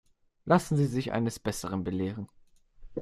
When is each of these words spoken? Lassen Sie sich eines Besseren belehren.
Lassen 0.45 0.77
Sie 0.77 0.87
sich 0.87 1.11
eines 1.11 1.37
Besseren 1.37 1.83
belehren. 1.83 2.27